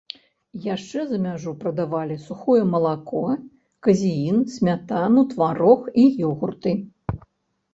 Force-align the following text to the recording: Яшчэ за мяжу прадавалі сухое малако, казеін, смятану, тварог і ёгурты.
Яшчэ 0.75 0.99
за 1.09 1.17
мяжу 1.25 1.51
прадавалі 1.63 2.15
сухое 2.21 2.63
малако, 2.73 3.21
казеін, 3.89 4.41
смятану, 4.55 5.21
тварог 5.35 5.79
і 6.05 6.07
ёгурты. 6.33 6.71